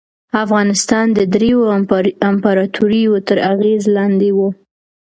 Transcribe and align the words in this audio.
افغانستان 0.43 1.05
د 1.17 1.19
دریو 1.33 1.59
امپراطوریو 2.31 3.13
تر 3.27 3.37
اغېز 3.53 3.83
لاندې 3.95 4.29
و. 4.37 4.39